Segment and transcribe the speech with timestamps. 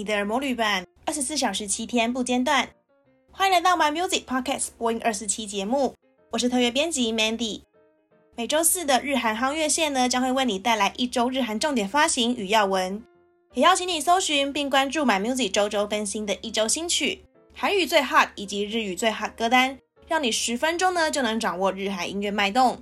[0.00, 2.66] 你的耳膜旅伴，二十四小时七天不间断。
[3.30, 5.94] 欢迎来到 My Music Podcast 播音二四七节目，
[6.30, 7.60] 我是特约编辑 Mandy。
[8.34, 13.04] 每周四的日韩夯乐线呢，将会为你带来一周日韩重点发行与要闻，
[13.52, 19.78] 也邀请你搜寻并关注 My Music 周周更新的一周新曲、韩语最 hot 以及日语最 hot 歌单，
[20.08, 22.80] 让你十分钟呢就能掌握日韩音乐脉动。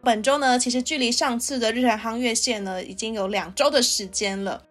[0.00, 4.62] 本周呢，其实距离上次的日韩夯乐线呢，已经有两周的时间了。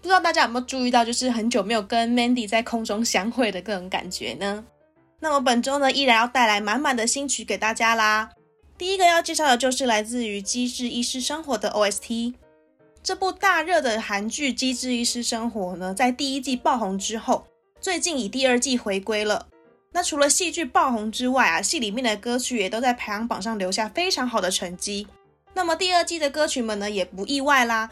[0.00, 4.64] 不知道大家有没有注意到，就是很久没有跟 Mandy 在空中相会的各种感觉呢？
[5.18, 8.30] 那么本周呢，依然要带来满满的新曲给大家啦。
[8.78, 12.34] 第一个要介绍的就是来自于《机智医师生活》的 OST。
[13.02, 17.46] 这部大热的韩剧《机智医师生活》呢，在第一季爆红之后，
[17.80, 19.46] 最近以第二季回归了。
[19.92, 25.06] 那除了戏剧爆红之外啊，戏里面的歌曲也都在排行榜上留下非常好的成绩。
[25.54, 27.88] 那么第二季的歌曲们呢，也不意外啦。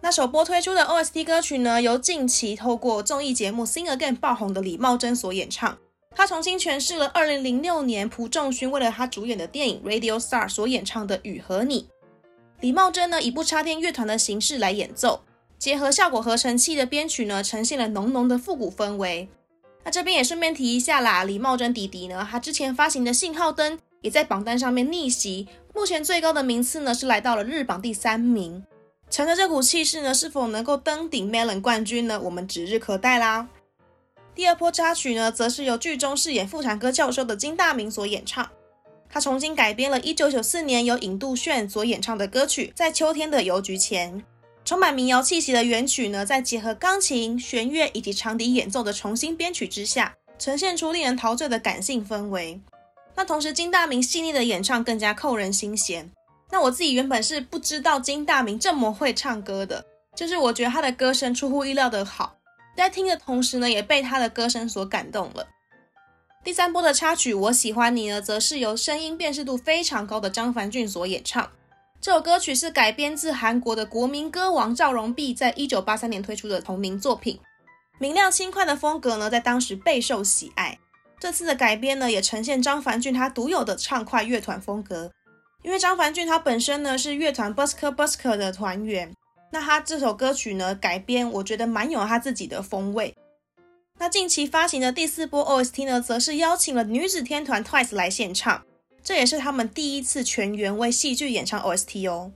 [0.00, 5.76] 那首播推出的 OST 歌曲呢，由近期透过综艺节目《Sing Again》爆红的李茂贞所演唱。
[6.12, 11.82] 她重新诠释了2006年朴仲勋为了她主演的电影《Radio Star》所演唱的《雨和你》。
[12.60, 15.22] 李茂贞呢，以不插电乐团的形式来演奏，
[15.58, 19.28] 结合效果合成器的编曲呢，呈现了浓浓的复古氛围。
[19.84, 28.64] 那这边也顺便提一下啦，李茂贞弟弟呢，他之前发行的《信号灯》也在榜单上面逆袭，目前最高的名次呢，是来到了日榜第三名。
[29.10, 32.20] 乘着这股气势呢，是否能够登顶 Melon 冠军呢？
[32.20, 33.48] 我们指日可待啦。
[34.34, 38.48] 第二波插曲呢，则是由剧中饰演妇产科教授的金大明所演唱。
[39.10, 44.20] 他重新改编了1994年由尹杜炫所演唱的歌曲《在秋天的邮局前》，
[44.64, 52.60] 充满民谣气息的原曲呢，在结合钢琴、弦乐以及长笛演奏的重新编曲之下，呈现出令人陶醉的感性氛围。
[53.16, 56.12] 那同时，金大明细腻的演唱更加扣人心弦。
[56.50, 59.84] 那我自己原本是不知道金大明这么会唱歌的，
[60.16, 62.36] 就是我觉得他的歌声出乎意料的好，
[62.76, 65.46] 在听的同时呢，也被他的歌声所感动了。
[66.44, 71.50] 第三波的插曲《我喜欢你》呢，则是由声音辨识度非常高的张凡俊所演唱。
[72.00, 77.38] 这首歌曲是改编自韩国的国民歌王赵荣弼在一九八三年推出的同名作品，
[77.98, 80.78] 明亮轻快的风格呢，在当时备受喜爱。
[81.20, 85.10] 这次的改编呢，也呈现张凡俊他独有的畅快乐团风格。
[85.62, 89.12] 因为张凡俊他本身呢是乐团 Busker Busker 的团员，
[89.50, 93.14] 那他这首歌曲呢改编，我觉得蛮有他自己的风味。
[93.98, 98.64] 那近期发行的第四波 OST 呢，则是邀请了女子天团 Twice 来献唱，
[99.02, 102.30] 这也是他们第一次全员为戏剧演唱 OST 哦。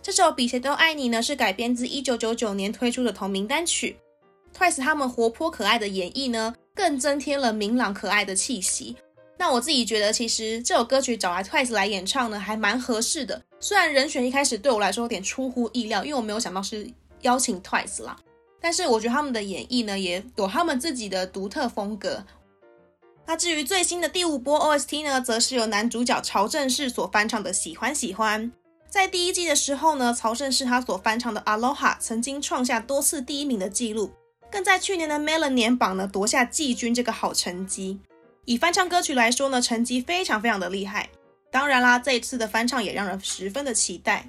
[0.00, 3.96] 这首比谁都爱你呢，是改编自1999年推出的同名单曲
[4.56, 8.96] ，Twice 他们活泼可爱的演绎呢，更增添了明朗可爱的气息。
[9.36, 13.42] 那我自己觉得，其实这首歌曲找来 Twice 来演唱呢，还蛮合适的。
[13.58, 16.88] 虽然人选一开始对我来说有点出乎意料，因为我没有想到是
[17.22, 18.16] 邀请 Twice 啦，
[18.60, 22.24] 但是我觉得他们的演绎呢，也有他们自己的独特风格。
[23.26, 28.50] 那至于最新的第五波 OST 呢，则是由男主角曹正奭所翻唱的《喜欢喜欢》。
[28.88, 34.12] 在第一季的时候呢，曹正奭他所翻唱的《Aloha》曾经创下多次第一名的纪录，
[34.52, 37.98] 更在去年的 Melon 年榜呢夺下季军这个好成绩。
[38.46, 41.08] 以翻唱歌曲来说呢，成绩非常非常的厉害。
[41.50, 44.28] 当然啦，这一次的翻唱也让人十分的期待。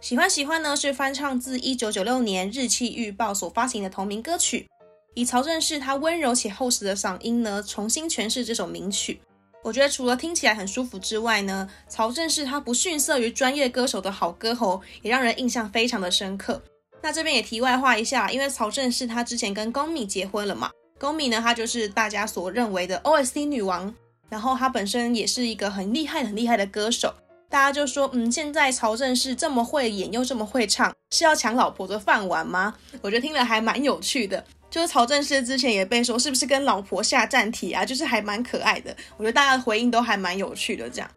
[0.00, 4.68] 喜欢喜欢呢，是翻唱自一九九六年《日气预报》所发行的同名歌曲，
[5.14, 9.20] 以曹正奭他温柔且厚实的嗓音呢，重新诠释这首名曲。
[9.64, 16.60] 我觉得除了听起来很舒服之外呢，曹正奭他不逊色于专业歌手的好歌喉，也让人印象非常的深刻。
[17.00, 20.70] 那这边也题外话一下，因为曹正奭他之前跟高敏结婚了嘛。
[21.02, 23.92] 高米呢，她就是大家所认为的 OST 女王，
[24.28, 27.12] 然后她本身也是一个很厉害、很厉害的歌手。
[27.50, 32.72] 大家就说，嗯，现在曹正奭这么会演又这么会唱，是要抢老婆的饭碗吗？
[33.00, 34.44] 我觉得听了还蛮有趣的。
[34.70, 38.96] 就是曹正奭之前也被说是不是跟老婆下战帖啊，就是还蛮可爱的。
[39.16, 40.88] 我觉得大家的回应都还蛮有趣的。
[40.88, 41.10] 这样，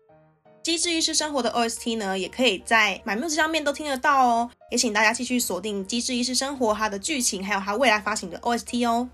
[0.64, 4.50] 机智医师生活的 OST 呢，也可以在 MyMusic 上面都听得到哦。
[4.72, 9.08] 也请大家继续锁定机智医师生活它的剧情，还有它未来发行的 OST 哦。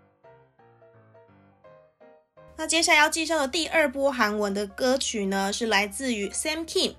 [2.61, 6.93] 那接下来要介绍的第二波韩文的歌曲呢，是来自于 Sam Kim，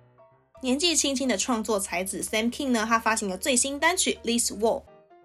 [0.61, 4.81] 年纪轻轻的创作才子 Sam Kim 呢，他发行了最新单曲《This Wall，》，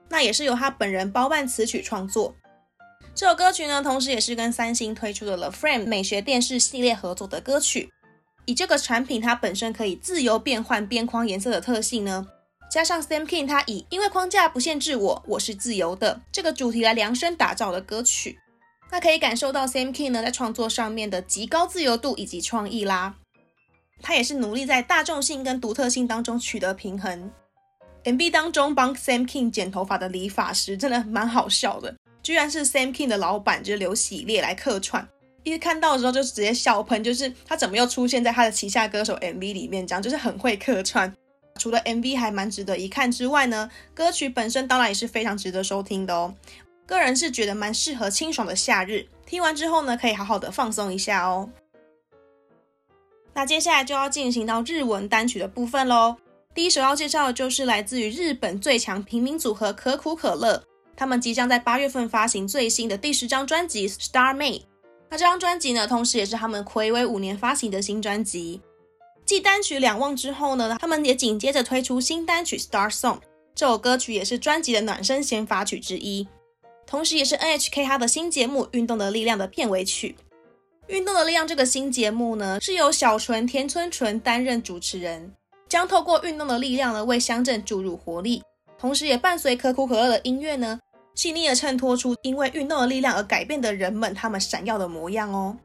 [0.09, 2.35] 那也是由他本人包办词曲创作。
[3.15, 7.89] 这首歌曲呢，同时也是跟三星推出的 The Frame 美学电视系列合作的歌曲。
[8.45, 12.27] 以这个产品它本身可以自由变换边框颜色的特性呢，
[12.69, 18.37] 加上 Sam Kim 他以因为框架不限制我，我是自由的这个主题来量身打造的歌曲。
[18.89, 23.15] 那可以感受到 Sam Kim 呢在创作上面的极高自由度以及创意啦。
[24.01, 27.31] 他也是努力在大众性跟独特性当中取得平衡。
[28.03, 35.05] MV 当中帮 Sam Kim 剪头发的理发师真的蛮好笑的，居然是 Sam King 的老板，就是刘喜烈来客串。
[35.43, 39.85] 一看到的时候就直接笑喷，就是他怎么又出现在他的旗下歌手 MV 里面？
[39.85, 41.13] 这样就是很会客串。
[41.57, 46.33] 除了 MV 还蛮值得一看之外呢，歌曲本身当然也是非常值得收听的哦。
[46.87, 51.47] 个人是觉得蛮适合清爽的夏日，听完之后呢，可以好好的放松一下哦。
[53.33, 56.15] 那接下来就要进行到日文单曲的部分喽。
[56.55, 60.63] 第一首要介绍的就是来自于日本最强平民组合可苦可乐，
[60.95, 64.61] 他们即将在八月份发行最新的第十张专辑《Star Made》。
[65.09, 68.61] 那这张专辑呢，同时也是他们睽违五年发行的新专辑。
[69.25, 73.17] 继单曲两忘之后呢，他们也紧接着推出新单曲《Star Song》。
[73.53, 76.27] 这首歌曲也是专辑的暖身先发曲之一，
[76.87, 80.15] 同时也是 NHK 它的新节目《运动的力量》的片尾曲。
[80.87, 85.33] 《运动的力量》这个新节目呢，是由小纯田村纯担任主持人，
[85.67, 88.41] 将透过运动的力量呢，为乡镇注入活力，
[88.79, 90.79] 同时也伴随可苦可乐的音乐呢。
[91.13, 95.57] 细腻的衬托出因为运动的力量而改变的人们，他们闪耀的模样哦。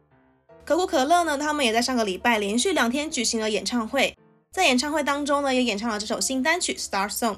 [0.64, 4.16] 可口可乐呢，他们也在上个礼拜连续两天举行了演唱会，
[4.50, 7.34] 在演唱会当中呢，也演唱了这首新单曲《Star Song》，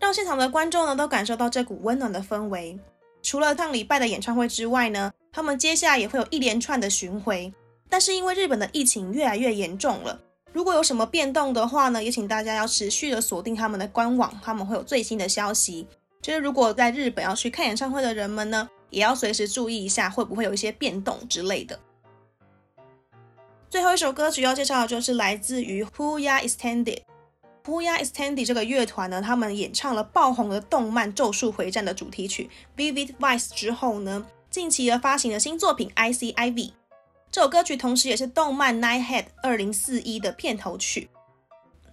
[0.00, 2.76] 让现场的观众呢都感受到这股温暖的氛围。
[3.22, 7.52] 除了上礼拜的演唱会之外呢，他们接下来也会有一连串的巡回。
[7.88, 10.20] 但是因为日本的疫情越来越严重了，
[10.52, 15.86] 如果有什么变动的话呢，也请大家要持续的锁定他们的官网，他们会有最新的消息。
[16.22, 21.78] 就是如果在日本要去看演唱会的人们呢，也要随时注意一下会不会有一些变动之类的。
[23.68, 27.02] 最后一首歌曲要介绍的就是来自于 Who Ya Extended。
[27.70, 36.62] Huya Extended 这个乐团呢，他们演唱了爆红的动漫《咒术回战》的主题曲《Vivid Vice》之后呢，近期而发行了新作品《I C I V》。
[37.30, 41.08] 这首歌曲同时也是动漫《Nighthead 二零四一》的片头曲。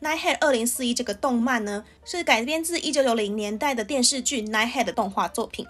[0.03, 5.67] 《Nighthead 二零四一》这个动漫呢，是改编自一九九零年代的电视剧《Nighthead》的动画作品，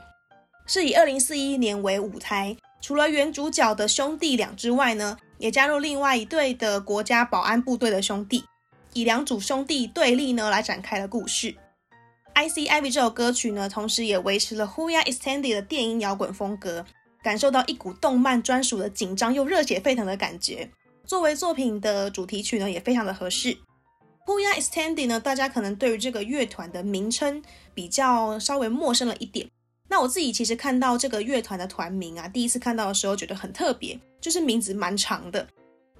[0.65, 2.55] 是以二零四一年为舞台。
[2.79, 8.45] 除了原主角的兄弟俩之外呢，也加入另外一队的国家保安部队的兄弟，
[8.97, 11.53] 以两组兄弟对立呢来展开了故事。
[12.33, 16.83] 《Icy Ivy》这首歌曲呢，同时也维持了 Huya Extended 的电音摇滚风格，
[17.21, 20.67] 感受到一股动漫专属的紧张又热血沸腾的感觉。
[21.05, 23.55] 作为作品的主题曲呢，也非常的合适。
[24.25, 27.43] Huya Extended 呢，大家可能对于这个乐团的名称
[27.75, 29.47] 比较稍微陌生了一点。
[29.87, 35.47] 那我自己其实看到这个乐团的团名啊，第一次看到的时候觉得很特别，就是名字蛮长的。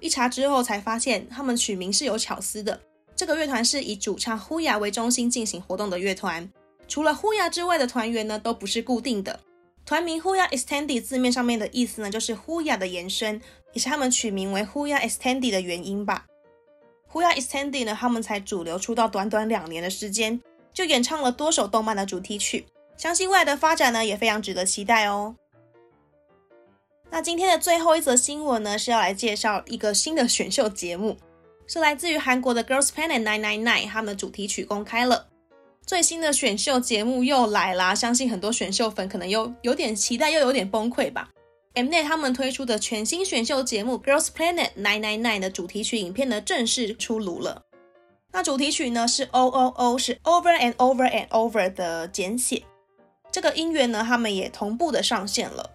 [0.00, 2.80] 一查之后才发现，他们取名是有巧思的。
[3.16, 6.48] 这个乐团是以主唱呼雅为中心进行活动的乐团，
[6.86, 9.40] 除了呼雅之外的团员呢，都不是固定的。
[9.84, 13.40] 团名 Huya Extended 字面上面的意思呢，就是 Huya 的延伸，
[13.72, 16.26] 也是他们取名为 Huya Extended 的原因吧。
[17.10, 20.40] Huya Extended 呢，他们才主流出道短短两年的时间，
[20.74, 22.66] 就演唱了多首动漫的主题曲，
[22.96, 25.34] 相信未来的发展呢，也非常值得期待哦。
[27.10, 31.16] 那今天的最后一则新闻呢，是要来介绍一个新的选秀节目，
[31.66, 35.26] 是来自于韩国的 Girls Planet 999，他们的主题曲公开了。
[35.86, 41.30] 最新的选秀节目又来啦，相信很多选秀粉可能又有点期待，又有点崩溃吧。
[41.74, 47.62] Mnet 他们推出的全新选秀节目《Girls Planet 999》的主题曲影片呢，正式出炉了。
[48.32, 52.64] 那主题曲呢是 O O O，是 Over and Over and Over 的简写。
[53.32, 55.70] 这个音乐呢，他们也同步的上线了。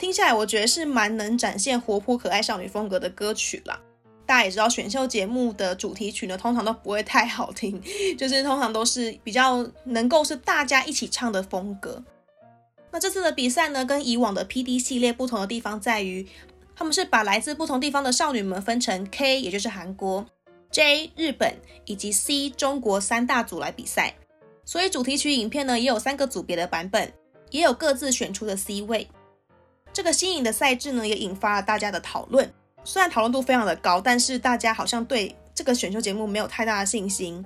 [0.00, 3.78] 听下来，我觉得是蛮能展现活泼可爱少女风格的歌曲啦。
[4.24, 7.78] 大家也知道，选秀节目的主题曲呢，通常都不会太好听，
[8.16, 12.02] 就是通常都是比较能够是大家一起唱的风格。
[12.90, 16.26] 那这次的比赛呢，跟以往的 PD 系列不同的地方在于，
[16.74, 20.24] 他们是把来自不同地方的少女们分成 K，也就是韩国、
[20.70, 21.54] J 日本
[21.84, 24.14] 以及 C 中国三大组来比赛。
[24.64, 27.12] 所以主题曲影片呢，也有三个组别的版本，
[27.50, 29.06] 也有各自选出的 C 位。
[29.92, 32.50] 这个新颖的赛制呢，也引发了大家的讨论。
[32.84, 37.44] 虽然讨论度非常的高，但是大家好像对这个选秀节目没有太大的信心，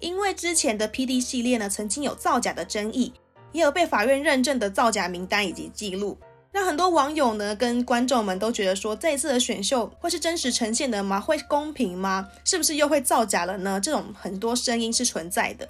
[0.00, 3.12] 因为之前的 PD 系列呢，曾经有造假的争议。
[3.52, 6.16] 也有被法院认证的造假名单以及记录，
[6.52, 11.20] 让很多网友呢跟观众们都觉得说，这一次的选秀会是真实呈现的吗？
[11.20, 12.28] 会公平吗？
[12.44, 13.80] 是不是又会造假了呢？
[13.82, 15.68] 这种很多声音是存在的。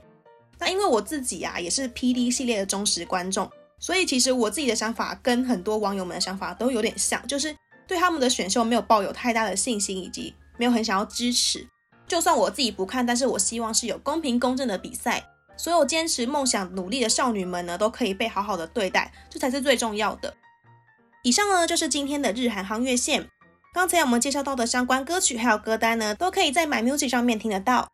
[0.59, 3.50] 那因为我自己啊也是 PD 系列的忠实观众，
[3.81, 7.57] 所以其实我自己的想法跟很多网友们的想法都有点像，就是
[7.89, 11.67] 对他们的选秀没有抱有太大的信心，以及没有很想要支持。
[12.07, 15.25] 就算我自己不看，但是我希望是有公平公正的比赛。
[15.57, 20.35] 所有坚持梦想、努力的少女们呢，都可以被好好的对待，这才是最重要的。
[21.23, 23.29] 以上呢，就是今天的日韩航月线。
[23.75, 27.93] 刚才我们介绍到的相关歌曲还有歌单呢，都可以在 My Music 上面听得到。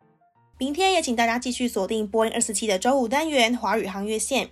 [0.57, 4.49] 明天也请大家继续锁定播音二四七的周五单元华语航月线。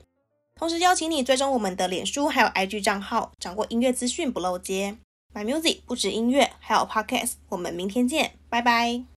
[0.55, 4.97] 同时邀请你追踪我们的脸书还有 IG 账号，掌握音乐资讯不漏接。
[5.33, 7.33] My Music 不止音乐，还有 Podcast。
[7.49, 9.14] 我们明天见，拜拜。